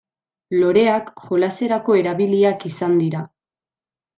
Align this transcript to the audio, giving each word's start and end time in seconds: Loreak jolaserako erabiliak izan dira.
Loreak 0.61 1.11
jolaserako 1.25 1.99
erabiliak 2.01 2.67
izan 2.73 2.99
dira. 3.05 3.23